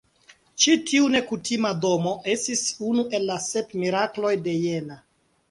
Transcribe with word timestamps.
Ĉi-tiu 0.63 1.09
nekutima 1.15 1.73
domo 1.83 2.15
estis 2.33 2.65
unu 2.93 3.05
el 3.19 3.29
la 3.33 3.37
"Sep 3.49 3.79
Mirakloj 3.83 4.35
de 4.49 4.57
Jena". 4.65 5.01